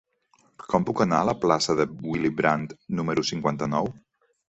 Com 0.71 0.87
puc 0.87 1.03
anar 1.05 1.19
a 1.19 1.27
la 1.29 1.35
plaça 1.45 1.77
de 1.81 1.87
Willy 2.09 2.35
Brandt 2.43 2.77
número 3.01 3.31
cinquanta-nou? 3.35 3.97